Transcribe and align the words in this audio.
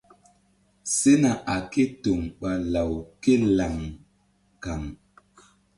Sena 0.97 1.31
a 1.53 1.55
ké 1.71 1.83
toŋ 2.03 2.19
ɓa 2.39 2.51
law 2.73 2.91
ké 3.21 3.33
laŋ 3.57 3.75
kaŋ. 4.63 4.81